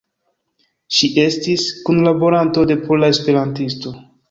Ŝi 0.99 1.09
estis 1.25 1.67
kunlaboranto 1.89 2.65
de 2.73 2.81
Pola 2.89 3.13
Esperantisto. 3.17 3.97